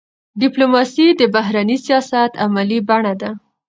ډيپلوماسي 0.41 1.07
د 1.19 1.21
بهرني 1.35 1.77
سیاست 1.85 2.31
عملي 2.45 2.79
بڼه 2.89 3.13
ده. 3.21 3.29